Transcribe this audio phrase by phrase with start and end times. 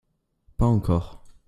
[0.57, 1.21] Pas encore.